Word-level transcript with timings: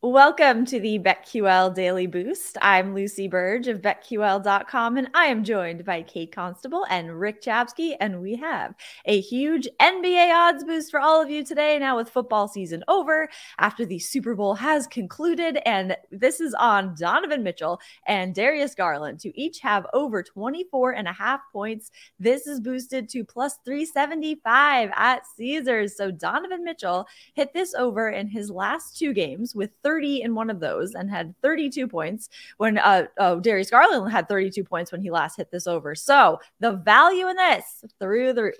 Welcome 0.00 0.64
to 0.66 0.78
the 0.78 1.00
BetQL 1.00 1.74
Daily 1.74 2.06
Boost. 2.06 2.56
I'm 2.62 2.94
Lucy 2.94 3.26
Burge 3.26 3.66
of 3.66 3.82
BetQL.com, 3.82 4.96
and 4.96 5.08
I 5.12 5.24
am 5.24 5.42
joined 5.42 5.84
by 5.84 6.02
Kate 6.02 6.30
Constable 6.30 6.86
and 6.88 7.18
Rick 7.18 7.42
Chapsky. 7.42 7.96
And 7.98 8.20
we 8.20 8.36
have 8.36 8.76
a 9.06 9.20
huge 9.20 9.66
NBA 9.82 10.32
odds 10.32 10.62
boost 10.62 10.92
for 10.92 11.00
all 11.00 11.20
of 11.20 11.30
you 11.30 11.42
today. 11.42 11.80
Now, 11.80 11.96
with 11.96 12.10
football 12.10 12.46
season 12.46 12.84
over, 12.86 13.28
after 13.58 13.84
the 13.84 13.98
Super 13.98 14.36
Bowl 14.36 14.54
has 14.54 14.86
concluded, 14.86 15.58
and 15.66 15.96
this 16.12 16.40
is 16.40 16.54
on 16.54 16.94
Donovan 16.96 17.42
Mitchell 17.42 17.80
and 18.06 18.36
Darius 18.36 18.76
Garland 18.76 19.18
to 19.18 19.36
each 19.36 19.58
have 19.58 19.84
over 19.94 20.22
24 20.22 20.92
and 20.92 21.08
a 21.08 21.12
half 21.12 21.40
points. 21.52 21.90
This 22.20 22.46
is 22.46 22.60
boosted 22.60 23.08
to 23.08 23.24
plus 23.24 23.58
375 23.64 24.90
at 24.94 25.26
Caesars. 25.36 25.96
So, 25.96 26.12
Donovan 26.12 26.62
Mitchell 26.62 27.04
hit 27.34 27.52
this 27.52 27.74
over 27.74 28.10
in 28.10 28.28
his 28.28 28.48
last 28.48 28.96
two 28.96 29.12
games 29.12 29.56
with 29.56 29.72
30 29.88 30.20
in 30.20 30.34
one 30.34 30.50
of 30.50 30.60
those 30.60 30.94
and 30.94 31.08
had 31.08 31.34
32 31.40 31.88
points 31.88 32.28
when 32.58 32.76
uh, 32.76 33.06
oh, 33.16 33.40
Darius 33.40 33.70
Garland 33.70 34.12
had 34.12 34.28
32 34.28 34.62
points 34.62 34.92
when 34.92 35.00
he 35.00 35.10
last 35.10 35.38
hit 35.38 35.50
this 35.50 35.66
over. 35.66 35.94
So 35.94 36.38
the 36.60 36.72
value 36.72 37.26
in 37.28 37.36
this 37.36 37.84
through 37.98 38.34
the. 38.34 38.52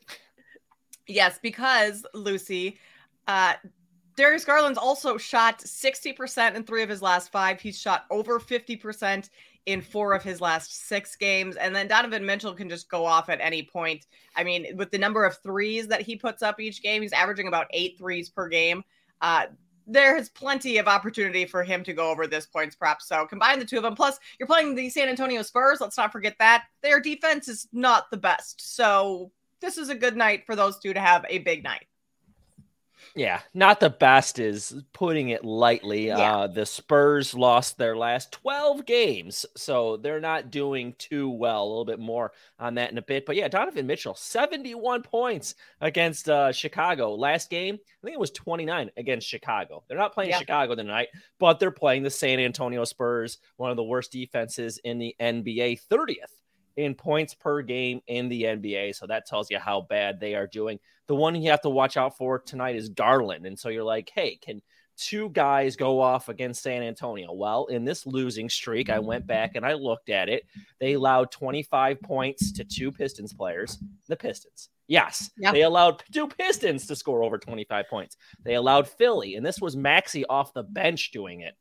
Yes, 1.06 1.38
because 1.42 2.06
Lucy, 2.14 2.78
uh, 3.26 3.54
Darius 4.16 4.46
Garland's 4.46 4.78
also 4.78 5.18
shot 5.18 5.58
60% 5.58 6.54
in 6.54 6.64
three 6.64 6.82
of 6.82 6.88
his 6.88 7.02
last 7.02 7.30
five. 7.30 7.60
He's 7.60 7.78
shot 7.78 8.06
over 8.10 8.40
50% 8.40 9.28
in 9.66 9.82
four 9.82 10.14
of 10.14 10.22
his 10.22 10.40
last 10.40 10.88
six 10.88 11.14
games. 11.14 11.56
And 11.56 11.76
then 11.76 11.88
Donovan 11.88 12.24
Mitchell 12.24 12.54
can 12.54 12.70
just 12.70 12.88
go 12.88 13.04
off 13.04 13.28
at 13.28 13.38
any 13.42 13.62
point. 13.62 14.06
I 14.34 14.44
mean, 14.44 14.78
with 14.78 14.90
the 14.90 14.98
number 14.98 15.26
of 15.26 15.36
threes 15.42 15.88
that 15.88 16.00
he 16.00 16.16
puts 16.16 16.42
up 16.42 16.58
each 16.58 16.82
game, 16.82 17.02
he's 17.02 17.12
averaging 17.12 17.48
about 17.48 17.66
eight 17.72 17.98
threes 17.98 18.30
per 18.30 18.48
game. 18.48 18.82
Uh, 19.20 19.46
there 19.88 20.16
is 20.16 20.28
plenty 20.28 20.78
of 20.78 20.86
opportunity 20.86 21.46
for 21.46 21.64
him 21.64 21.82
to 21.84 21.92
go 21.92 22.10
over 22.10 22.26
this 22.26 22.46
points 22.46 22.76
prop. 22.76 23.00
So 23.00 23.26
combine 23.26 23.58
the 23.58 23.64
two 23.64 23.78
of 23.78 23.82
them. 23.82 23.94
Plus, 23.94 24.18
you're 24.38 24.46
playing 24.46 24.74
the 24.74 24.90
San 24.90 25.08
Antonio 25.08 25.42
Spurs. 25.42 25.80
Let's 25.80 25.96
not 25.96 26.12
forget 26.12 26.36
that 26.38 26.64
their 26.82 27.00
defense 27.00 27.48
is 27.48 27.66
not 27.72 28.10
the 28.10 28.18
best. 28.18 28.76
So 28.76 29.32
this 29.60 29.78
is 29.78 29.88
a 29.88 29.94
good 29.94 30.16
night 30.16 30.44
for 30.46 30.54
those 30.54 30.78
two 30.78 30.92
to 30.92 31.00
have 31.00 31.24
a 31.28 31.38
big 31.38 31.64
night. 31.64 31.86
Yeah, 33.14 33.40
not 33.54 33.80
the 33.80 33.90
best 33.90 34.38
is 34.38 34.74
putting 34.92 35.30
it 35.30 35.44
lightly. 35.44 36.06
Yeah. 36.08 36.36
Uh, 36.36 36.46
the 36.46 36.66
Spurs 36.66 37.34
lost 37.34 37.78
their 37.78 37.96
last 37.96 38.32
12 38.32 38.84
games, 38.86 39.46
so 39.56 39.96
they're 39.96 40.20
not 40.20 40.50
doing 40.50 40.94
too 40.98 41.30
well. 41.30 41.62
A 41.64 41.68
little 41.68 41.84
bit 41.84 41.98
more 41.98 42.32
on 42.58 42.74
that 42.74 42.90
in 42.92 42.98
a 42.98 43.02
bit. 43.02 43.26
But 43.26 43.36
yeah, 43.36 43.48
Donovan 43.48 43.86
Mitchell, 43.86 44.14
71 44.14 45.02
points 45.02 45.54
against 45.80 46.28
uh, 46.28 46.52
Chicago. 46.52 47.14
Last 47.14 47.50
game, 47.50 47.74
I 47.76 48.06
think 48.06 48.14
it 48.14 48.20
was 48.20 48.30
29 48.30 48.90
against 48.96 49.26
Chicago. 49.28 49.84
They're 49.88 49.98
not 49.98 50.14
playing 50.14 50.30
Yeah. 50.30 50.38
Chicago 50.38 50.74
tonight, 50.74 51.08
but 51.38 51.60
they're 51.60 51.70
playing 51.70 52.02
the 52.02 52.10
San 52.10 52.40
Antonio 52.40 52.84
Spurs, 52.84 53.38
one 53.56 53.70
of 53.70 53.76
the 53.76 53.84
worst 53.84 54.12
defenses 54.12 54.78
in 54.84 54.98
the 54.98 55.14
NBA, 55.20 55.80
30th 55.90 56.32
in 56.78 56.94
points 56.94 57.34
per 57.34 57.60
game 57.60 58.00
in 58.06 58.28
the 58.28 58.44
NBA. 58.44 58.94
So 58.94 59.06
that 59.08 59.26
tells 59.26 59.50
you 59.50 59.58
how 59.58 59.80
bad 59.82 60.20
they 60.20 60.34
are 60.36 60.46
doing. 60.46 60.78
The 61.08 61.14
one 61.16 61.34
you 61.34 61.50
have 61.50 61.60
to 61.62 61.68
watch 61.70 61.96
out 61.96 62.16
for 62.16 62.38
tonight 62.38 62.76
is 62.76 62.88
Garland. 62.88 63.46
And 63.46 63.58
so 63.58 63.68
you're 63.68 63.82
like, 63.82 64.10
hey, 64.14 64.36
can 64.36 64.62
two 64.96 65.28
guys 65.30 65.74
go 65.74 66.00
off 66.00 66.28
against 66.28 66.62
San 66.62 66.82
Antonio? 66.84 67.32
Well, 67.32 67.66
in 67.66 67.84
this 67.84 68.06
losing 68.06 68.48
streak, 68.48 68.90
I 68.90 69.00
went 69.00 69.26
back 69.26 69.56
and 69.56 69.66
I 69.66 69.72
looked 69.72 70.08
at 70.08 70.28
it. 70.28 70.44
They 70.78 70.92
allowed 70.92 71.32
25 71.32 72.00
points 72.00 72.52
to 72.52 72.64
two 72.64 72.92
Pistons 72.92 73.32
players, 73.32 73.78
the 74.06 74.16
Pistons. 74.16 74.68
Yes, 74.86 75.30
Yeah. 75.36 75.50
they 75.50 75.62
allowed 75.62 76.02
two 76.12 76.28
Pistons 76.28 76.86
to 76.86 76.94
score 76.96 77.24
over 77.24 77.38
25 77.38 77.88
points. 77.88 78.16
They 78.44 78.54
allowed 78.54 78.86
Philly, 78.88 79.34
and 79.34 79.44
this 79.44 79.60
was 79.60 79.76
Maxey 79.76 80.24
off 80.26 80.54
the 80.54 80.62
bench 80.62 81.10
doing 81.10 81.40
it. 81.40 81.54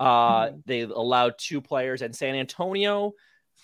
Uh, 0.00 0.50
they 0.66 0.80
allowed 0.80 1.34
two 1.38 1.60
players 1.60 2.02
in 2.02 2.12
San 2.12 2.34
Antonio, 2.34 3.12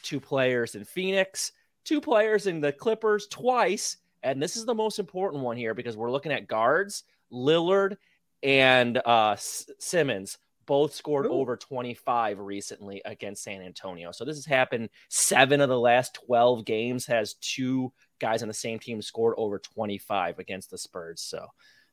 two 0.04 0.20
players 0.20 0.74
in 0.74 0.84
Phoenix, 0.84 1.52
two 1.84 2.00
players 2.00 2.46
in 2.46 2.60
the 2.60 2.72
Clippers 2.72 3.26
twice. 3.26 3.96
And 4.22 4.40
this 4.40 4.56
is 4.56 4.64
the 4.64 4.74
most 4.74 4.98
important 4.98 5.42
one 5.42 5.56
here 5.56 5.74
because 5.74 5.96
we're 5.96 6.12
looking 6.12 6.32
at 6.32 6.46
guards, 6.46 7.04
Lillard 7.32 7.96
and 8.42 8.98
uh, 9.04 9.32
S- 9.32 9.68
Simons. 9.78 10.38
Both 10.66 10.94
scored 10.94 11.26
Ooh. 11.26 11.32
over 11.32 11.58
25 11.58 12.38
recently 12.38 13.02
against 13.04 13.42
San 13.42 13.60
Antonio. 13.60 14.12
So 14.12 14.24
this 14.24 14.36
has 14.36 14.46
happened 14.46 14.88
seven 15.10 15.60
of 15.60 15.68
the 15.68 15.78
last 15.78 16.14
12 16.26 16.64
games, 16.64 17.04
has 17.04 17.34
two 17.34 17.92
guys 18.18 18.40
on 18.40 18.48
the 18.48 18.54
same 18.54 18.78
team 18.78 19.02
scored 19.02 19.34
over 19.36 19.58
25 19.58 20.38
against 20.38 20.70
the 20.70 20.78
Spurs. 20.78 21.20
So 21.20 21.48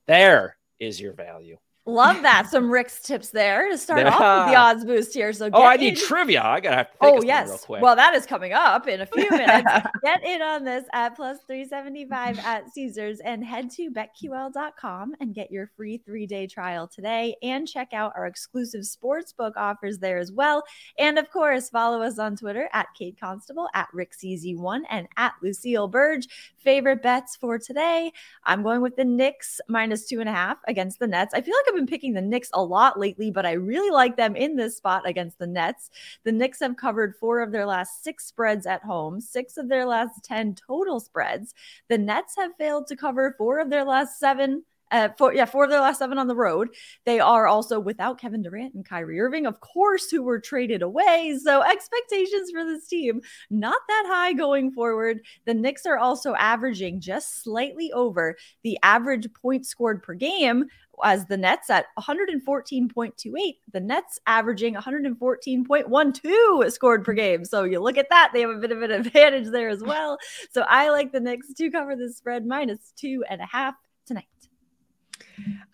there 0.07 0.55
is 0.79 1.01
your 1.01 1.11
value. 1.11 1.57
Love 1.88 2.22
that. 2.22 2.47
Some 2.47 2.69
Rick's 2.69 3.02
tips 3.02 3.31
there 3.31 3.68
to 3.69 3.78
start 3.78 4.06
off 4.06 4.46
with 4.46 4.53
the 4.53 4.59
odds 4.59 4.86
boost 4.86 5.14
here. 5.16 5.34
So 5.34 5.50
Oh, 5.52 5.64
I 5.64 5.78
need 5.78 5.97
in- 5.97 6.06
trivia. 6.06 6.44
I 6.44 6.59
gotta 6.59 6.84
think 6.84 6.97
oh, 7.02 7.08
of 7.08 7.12
Oh 7.12 7.16
something 7.16 7.28
yes. 7.28 7.47
real 7.50 7.58
quick. 7.58 7.81
Well, 7.81 7.96
that 7.96 8.14
is 8.14 8.25
coming 8.28 8.53
up 8.53 8.88
in 8.88 9.02
a 9.02 9.06
few 9.08 9.28
minutes. 9.31 9.68
Get 10.03 10.24
in 10.24 10.44
on 10.44 10.64
this 10.64 10.86
at 10.94 11.16
plus 11.16 11.40
375 11.47 12.38
at 12.40 12.70
Caesars 12.72 13.20
and 13.22 13.44
head 13.44 13.72
to 13.72 13.90
betql.com 13.90 15.16
and 15.20 15.34
get 15.34 15.52
your 15.52 15.72
free 15.75 16.02
3-day 16.08 16.46
trial 16.47 16.88
today 16.88 17.36
and 17.41 17.68
check 17.68 17.94
out 17.94 18.14
our 18.16 18.28
exclusive 18.28 18.81
sportsbook 18.81 19.53
offers 19.56 19.97
there 19.97 20.18
as 20.20 20.31
well. 20.31 20.64
And 21.00 21.18
of 21.18 21.31
course, 21.31 21.70
follow 21.70 22.02
us 22.03 22.20
on 22.20 22.36
Twitter 22.36 22.70
at 22.74 22.88
Kate 22.97 23.18
Constable, 23.20 23.68
at 23.74 23.88
RickCZ1 23.96 24.81
and 24.90 25.08
at 25.18 25.34
Lucille 25.41 25.88
Burge. 25.88 26.28
Favorite 26.58 27.02
bets 27.02 27.36
for 27.36 27.58
today? 27.58 28.12
I'm 28.44 28.62
going 28.62 28.81
with 28.81 28.96
the 28.96 29.06
Knicks 29.06 29.59
minus 29.68 30.06
two 30.08 30.20
and 30.20 30.30
a 30.30 30.31
half 30.31 30.58
against 30.68 31.00
the 31.00 31.08
Nets. 31.08 31.34
I 31.34 31.41
feel 31.41 31.56
like 31.56 31.71
I've 31.72 31.78
been 31.78 31.88
picking 31.88 32.12
the 32.14 32.22
Knicks 32.22 32.50
a 32.54 32.62
lot 32.62 33.00
lately, 33.00 33.32
but 33.32 33.46
I 33.46 33.54
really 33.54 33.92
like 33.92 34.18
them 34.18 34.36
in 34.36 34.58
this 34.58 34.76
spot 34.76 35.08
against 35.08 35.40
the 35.40 35.48
Nets. 35.48 35.90
The 36.26 36.32
Knicks 36.34 36.59
have 36.59 36.76
covered 36.76 37.16
four 37.16 37.40
of 37.40 37.54
their 37.54 37.66
last 37.66 38.04
six 38.04 38.26
spreads 38.26 38.66
at 38.66 38.84
home, 38.84 39.22
six 39.22 39.56
of 39.56 39.70
their 39.70 39.86
last 39.86 40.22
10 40.26 40.56
total 40.56 41.00
spreads. 41.00 41.54
The 41.88 41.98
Nets 41.98 42.36
have 42.36 42.58
failed 42.58 42.88
to 42.88 42.98
cover 42.98 43.36
four 43.38 43.59
of 43.59 43.70
their 43.70 43.86
last 43.86 44.20
seven. 44.20 44.66
Uh, 44.91 45.09
four, 45.18 45.34
yeah, 45.34 45.46
four 45.46 45.63
of 45.63 45.69
their 45.69 45.79
last 45.79 46.00
seven 46.00 46.18
on 46.18 46.28
the 46.28 46.35
road. 46.35 46.69
They 47.06 47.19
are 47.19 47.47
also 47.47 47.79
without 47.79 48.19
Kevin 48.19 48.41
Durant 48.41 48.74
and 48.74 48.85
Kyrie 48.85 49.19
Irving, 49.19 49.46
of 49.46 49.59
course, 49.62 50.09
who 50.09 50.22
were 50.22 50.40
traded 50.40 50.81
away. 50.81 51.40
So 51.44 51.63
expectations 51.63 52.52
for 52.52 52.66
this 52.66 52.88
team 52.88 53.22
not 53.50 53.79
that 53.88 54.06
high 54.07 54.34
going 54.34 54.72
forward. 54.72 55.22
The 55.46 55.53
Knicks 55.53 55.85
are 55.85 55.97
also 55.97 56.35
averaging 56.35 57.00
just 57.00 57.44
slightly 57.44 57.91
over 57.94 58.35
the 58.63 58.78
average 58.84 59.28
points 59.34 59.69
scored 59.69 60.03
per 60.03 60.13
game 60.13 60.66
as 61.03 61.25
the 61.25 61.38
Nets 61.38 61.69
at 61.69 61.85
114.28, 62.00 63.56
the 63.72 63.79
Nets 63.79 64.19
averaging 64.28 64.75
114.12 64.75 66.72
scored 66.72 67.03
per 67.03 67.13
game. 67.13 67.46
So 67.46 67.63
you 67.63 67.79
look 67.79 67.97
at 67.97 68.09
that, 68.09 68.31
they 68.34 68.41
have 68.41 68.52
a 68.52 68.59
bit 68.59 68.72
of 68.72 68.81
an 68.81 68.91
advantage 69.06 69.47
there 69.52 69.69
as 69.69 69.81
well. 69.81 70.18
So 70.52 70.62
I 70.68 70.90
like 70.90 71.12
the 71.12 71.19
Knicks 71.19 71.53
to 71.53 71.72
cover 71.72 71.96
the 71.96 72.12
spread 72.12 72.46
minus 72.46 72.94
two 72.96 73.23
and 73.29 73.41
a 73.41 73.46
half 73.46 73.75
tonight. 74.06 74.25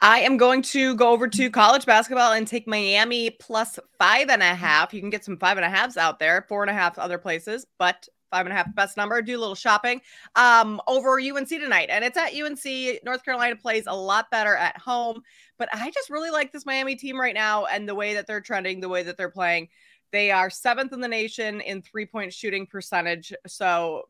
I 0.02 0.20
am 0.20 0.38
going 0.38 0.62
to 0.64 0.96
go 0.96 1.12
over 1.12 1.28
to 1.28 1.50
college 1.50 1.86
basketball 1.86 2.34
and 2.34 2.48
take 2.48 2.68
Miami 2.68 3.32
plus 3.32 3.80
five 3.98 4.30
and 4.30 4.44
a 4.44 4.54
half. 4.54 4.94
You 4.94 5.00
can 5.00 5.10
get 5.10 5.26
some 5.26 5.38
five 5.38 5.58
and 5.58 5.66
a 5.66 5.70
halves 5.70 5.98
out 5.98 6.20
there, 6.20 6.46
four 6.48 6.62
and 6.62 6.70
a 6.70 6.74
half 6.74 7.00
other 7.00 7.18
places, 7.18 7.66
but 7.80 8.08
five 8.30 8.46
and 8.46 8.54
a 8.54 8.56
half 8.56 8.74
best 8.76 8.96
number. 8.96 9.22
Do 9.22 9.38
a 9.38 9.40
little 9.40 9.56
shopping 9.56 10.02
um, 10.36 10.80
over 10.88 11.20
UNC 11.20 11.50
tonight, 11.50 11.90
and 11.90 12.06
it's 12.06 12.18
at 12.18 12.34
UNC. 12.34 13.04
North 13.04 13.24
Carolina 13.24 13.56
plays 13.56 13.86
a 13.88 13.96
lot 13.96 14.30
better 14.30 14.56
at 14.56 14.78
home, 14.78 15.22
but 15.58 15.70
I 15.74 15.90
just 15.90 16.10
really 16.10 16.30
like 16.30 16.52
this 16.52 16.66
Miami 16.66 16.96
team 16.96 17.20
right 17.20 17.34
now 17.34 17.66
and 17.66 17.90
the 17.90 17.96
way 17.96 18.14
that 18.14 18.28
they're 18.28 18.42
trending, 18.42 18.80
the 18.80 18.90
way 18.90 19.04
that 19.04 19.18
they're 19.18 19.30
playing. 19.32 19.70
They 20.12 20.32
are 20.32 20.50
seventh 20.50 20.94
in 20.94 21.02
the 21.02 21.08
nation 21.08 21.60
in 21.62 21.82
three 21.82 22.06
point 22.06 22.34
shooting 22.34 22.68
percentage. 22.68 23.34
So 23.46 24.04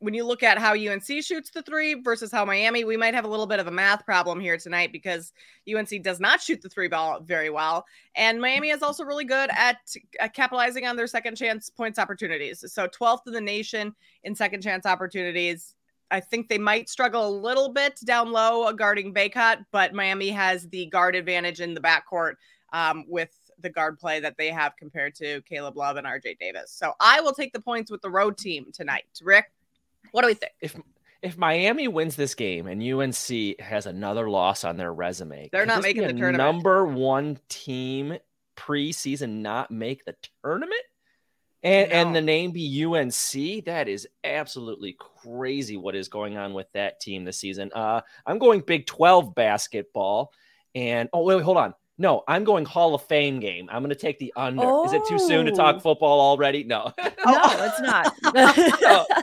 when 0.00 0.14
you 0.14 0.24
look 0.24 0.42
at 0.42 0.58
how 0.58 0.74
UNC 0.74 1.06
shoots 1.22 1.50
the 1.50 1.62
three 1.62 1.94
versus 1.94 2.30
how 2.30 2.44
Miami, 2.44 2.84
we 2.84 2.96
might 2.96 3.14
have 3.14 3.24
a 3.24 3.28
little 3.28 3.46
bit 3.46 3.58
of 3.58 3.66
a 3.66 3.70
math 3.70 4.04
problem 4.04 4.38
here 4.38 4.56
tonight 4.56 4.92
because 4.92 5.32
UNC 5.72 6.02
does 6.02 6.20
not 6.20 6.40
shoot 6.40 6.62
the 6.62 6.68
three 6.68 6.88
ball 6.88 7.20
very 7.20 7.50
well. 7.50 7.84
And 8.14 8.40
Miami 8.40 8.70
is 8.70 8.82
also 8.82 9.04
really 9.04 9.24
good 9.24 9.50
at, 9.50 9.78
capitalizing 10.34 10.86
on 10.86 10.96
their 10.96 11.08
second 11.08 11.36
chance 11.36 11.68
points 11.68 11.98
opportunities. 11.98 12.64
So 12.72 12.86
12th 12.86 13.26
in 13.26 13.32
the 13.32 13.40
nation 13.40 13.94
in 14.22 14.34
second 14.34 14.62
chance 14.62 14.86
opportunities. 14.86 15.74
I 16.10 16.20
think 16.20 16.48
they 16.48 16.58
might 16.58 16.88
struggle 16.88 17.28
a 17.28 17.36
little 17.36 17.68
bit 17.68 18.00
down 18.04 18.32
low 18.32 18.72
guarding 18.72 19.12
Bacot, 19.12 19.66
but 19.72 19.92
Miami 19.92 20.30
has 20.30 20.66
the 20.68 20.86
guard 20.86 21.16
advantage 21.16 21.60
in 21.60 21.74
the 21.74 21.80
backcourt 21.80 22.34
um, 22.72 23.04
with 23.08 23.30
the 23.60 23.68
guard 23.68 23.98
play 23.98 24.20
that 24.20 24.36
they 24.38 24.48
have 24.48 24.76
compared 24.76 25.14
to 25.16 25.42
Caleb 25.42 25.76
Love 25.76 25.96
and 25.96 26.06
RJ 26.06 26.38
Davis. 26.38 26.70
So 26.70 26.92
I 27.00 27.20
will 27.20 27.32
take 27.32 27.52
the 27.52 27.60
points 27.60 27.90
with 27.90 28.00
the 28.00 28.10
road 28.10 28.38
team 28.38 28.66
tonight. 28.72 29.04
Rick, 29.22 29.50
what 30.12 30.22
do 30.22 30.28
we 30.28 30.34
think? 30.34 30.52
If 30.60 30.76
if 31.22 31.36
Miami 31.36 31.88
wins 31.88 32.14
this 32.16 32.34
game 32.34 32.66
and 32.66 32.80
UNC 32.82 33.60
has 33.60 33.86
another 33.86 34.30
loss 34.30 34.64
on 34.64 34.76
their 34.76 34.92
resume, 34.92 35.48
they're 35.52 35.66
not 35.66 35.82
making 35.82 36.02
the 36.02 36.12
tournament. 36.12 36.38
Number 36.38 36.86
one 36.86 37.38
team 37.48 38.18
preseason 38.56 39.40
not 39.42 39.70
make 39.70 40.04
the 40.04 40.14
tournament, 40.44 40.80
and 41.62 41.90
and 41.90 42.14
the 42.14 42.20
name 42.20 42.52
be 42.52 42.84
UNC. 42.84 43.64
That 43.64 43.88
is 43.88 44.06
absolutely 44.22 44.96
crazy. 44.98 45.76
What 45.76 45.94
is 45.96 46.08
going 46.08 46.36
on 46.36 46.54
with 46.54 46.66
that 46.74 47.00
team 47.00 47.24
this 47.24 47.38
season? 47.38 47.70
Uh, 47.74 48.00
I'm 48.26 48.38
going 48.38 48.60
Big 48.60 48.86
Twelve 48.86 49.34
basketball, 49.34 50.32
and 50.74 51.08
oh 51.12 51.24
wait, 51.24 51.36
wait 51.36 51.44
hold 51.44 51.56
on. 51.56 51.74
No, 52.00 52.22
I'm 52.28 52.44
going 52.44 52.64
Hall 52.64 52.94
of 52.94 53.02
Fame 53.02 53.40
game. 53.40 53.68
I'm 53.72 53.82
going 53.82 53.90
to 53.90 53.96
take 53.96 54.20
the 54.20 54.32
under. 54.36 54.84
Is 54.84 54.92
it 54.92 55.02
too 55.08 55.18
soon 55.18 55.46
to 55.46 55.52
Oh. 55.52 55.56
talk 55.56 55.82
football 55.82 56.20
already? 56.20 56.62
No. 56.62 56.92
No, 56.96 57.04
it's 57.26 57.80
not. 57.80 58.14
No. 58.80 59.04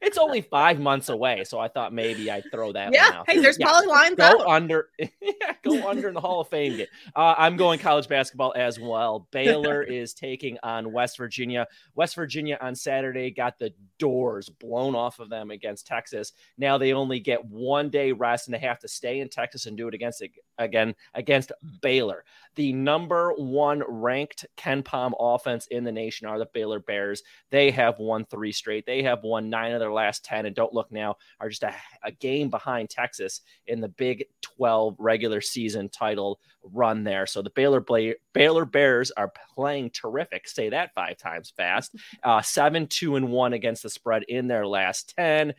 it's 0.00 0.18
only 0.18 0.40
five 0.40 0.78
months 0.80 1.08
away, 1.08 1.44
so 1.44 1.58
I 1.58 1.68
thought 1.68 1.92
maybe 1.92 2.30
I'd 2.30 2.44
throw 2.52 2.72
that 2.72 2.86
one 2.86 2.92
Yeah. 2.94 3.10
out. 3.18 3.30
Hey, 3.30 3.38
there's 3.40 3.58
Yeah. 3.58 3.66
probably 3.66 3.88
lines 3.88 4.16
Go 4.16 4.24
out. 4.24 4.46
under, 4.46 4.88
go 5.62 5.88
under 5.88 6.08
in 6.08 6.14
the 6.14 6.20
Hall 6.20 6.40
of 6.40 6.48
Fame 6.48 6.76
game. 6.76 6.86
Uh, 7.14 7.34
I'm 7.36 7.56
going 7.56 7.78
college 7.78 8.08
basketball 8.08 8.52
as 8.56 8.78
well. 8.80 9.28
Baylor 9.30 9.82
is 9.82 10.14
taking 10.14 10.58
on 10.62 10.92
West 10.92 11.16
Virginia. 11.16 11.66
West 11.94 12.14
Virginia 12.14 12.58
on 12.60 12.74
Saturday 12.74 13.30
got 13.30 13.58
the 13.58 13.72
doors 13.98 14.48
blown 14.48 14.94
off 14.94 15.18
of 15.18 15.28
them 15.28 15.50
against 15.50 15.86
Texas. 15.86 16.32
Now 16.58 16.78
they 16.78 16.92
only 16.92 17.20
get 17.20 17.44
one 17.44 17.90
day 17.90 18.12
rest 18.12 18.46
and 18.48 18.54
they 18.54 18.58
have 18.58 18.78
to 18.80 18.88
stay 18.88 19.20
in 19.20 19.28
Texas 19.28 19.66
and 19.66 19.76
do 19.76 19.88
it 19.88 19.94
against 19.94 20.22
again 20.58 20.94
against 21.14 21.52
Baylor. 21.80 22.24
The 22.54 22.72
number 22.72 23.32
one 23.32 23.82
ranked 23.88 24.44
KenPom 24.58 25.12
offense 25.18 25.66
in 25.68 25.84
the 25.84 25.92
nation 25.92 26.26
are 26.26 26.38
the 26.38 26.46
Baylor 26.52 26.80
Bears. 26.80 27.22
They 27.50 27.70
have 27.70 27.98
won 27.98 28.24
three 28.26 28.52
straight. 28.52 28.84
They 28.86 29.02
have 29.02 29.22
won 29.22 29.48
nine 29.50 29.71
of 29.74 29.80
their 29.80 29.92
last 29.92 30.24
10, 30.24 30.46
and 30.46 30.54
don't 30.54 30.72
look 30.72 30.90
now, 30.90 31.16
are 31.40 31.48
just 31.48 31.62
a, 31.62 31.74
a 32.02 32.12
game 32.12 32.50
behind 32.50 32.90
Texas 32.90 33.40
in 33.66 33.80
the 33.80 33.88
Big 33.88 34.26
12 34.42 34.96
regular 34.98 35.40
season 35.40 35.88
title 35.88 36.40
run 36.62 37.04
there. 37.04 37.26
So 37.26 37.42
the 37.42 37.50
Baylor 37.50 37.80
Bla- 37.80 38.14
Baylor 38.32 38.64
Bears 38.64 39.10
are 39.10 39.32
playing 39.54 39.90
terrific. 39.90 40.48
Say 40.48 40.70
that 40.70 40.94
five 40.94 41.16
times 41.16 41.52
fast. 41.56 41.94
Uh, 42.22 42.42
seven, 42.42 42.86
two, 42.86 43.16
and 43.16 43.30
one 43.30 43.52
against 43.52 43.82
the 43.82 43.90
spread 43.90 44.22
in 44.24 44.48
their 44.48 44.66
last 44.66 45.14
10. 45.16 45.54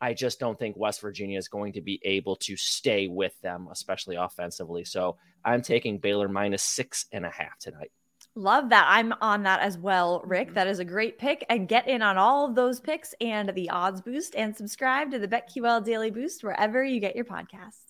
I 0.00 0.14
just 0.14 0.38
don't 0.38 0.58
think 0.58 0.76
West 0.76 1.00
Virginia 1.00 1.38
is 1.38 1.48
going 1.48 1.72
to 1.72 1.80
be 1.80 2.00
able 2.04 2.36
to 2.36 2.56
stay 2.56 3.08
with 3.08 3.38
them, 3.40 3.68
especially 3.70 4.16
offensively. 4.16 4.84
So 4.84 5.16
I'm 5.44 5.62
taking 5.62 5.98
Baylor 5.98 6.28
minus 6.28 6.62
six 6.62 7.06
and 7.12 7.26
a 7.26 7.30
half 7.30 7.58
tonight. 7.58 7.90
Love 8.34 8.68
that. 8.70 8.86
I'm 8.88 9.12
on 9.20 9.42
that 9.42 9.60
as 9.60 9.76
well, 9.76 10.22
Rick. 10.24 10.48
Mm-hmm. 10.48 10.54
That 10.54 10.68
is 10.68 10.78
a 10.78 10.84
great 10.84 11.18
pick. 11.18 11.44
And 11.48 11.68
get 11.68 11.88
in 11.88 12.02
on 12.02 12.16
all 12.16 12.46
of 12.46 12.54
those 12.54 12.80
picks 12.80 13.14
and 13.20 13.48
the 13.54 13.70
odds 13.70 14.00
boost 14.00 14.36
and 14.36 14.56
subscribe 14.56 15.10
to 15.10 15.18
the 15.18 15.28
BetQL 15.28 15.84
Daily 15.84 16.10
Boost 16.10 16.44
wherever 16.44 16.84
you 16.84 17.00
get 17.00 17.16
your 17.16 17.24
podcasts. 17.24 17.87